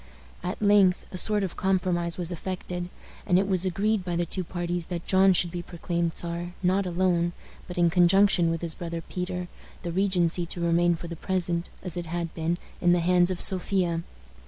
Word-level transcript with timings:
At 0.41 0.59
length 0.59 1.05
a 1.11 1.17
sort 1.19 1.43
of 1.43 1.55
compromise 1.55 2.17
was 2.17 2.31
effected, 2.31 2.89
and 3.27 3.37
it 3.37 3.47
was 3.47 3.67
agreed 3.67 4.03
by 4.03 4.15
the 4.15 4.25
two 4.25 4.43
parties 4.43 4.87
that 4.87 5.05
John 5.05 5.31
should 5.31 5.51
be 5.51 5.61
proclaimed 5.61 6.17
Czar, 6.17 6.55
not 6.63 6.87
alone, 6.87 7.33
but 7.67 7.77
in 7.77 7.91
conjunction 7.91 8.49
with 8.49 8.63
his 8.63 8.73
brother 8.73 9.01
Peter, 9.01 9.47
the 9.83 9.91
regency 9.91 10.47
to 10.47 10.59
remain 10.59 10.95
for 10.95 11.07
the 11.07 11.15
present, 11.15 11.69
as 11.83 11.97
it 11.97 12.07
had 12.07 12.33
been, 12.33 12.57
in 12.81 12.93
the 12.93 12.99
hands 12.99 13.29
of 13.29 13.39
Sophia. 13.39 14.01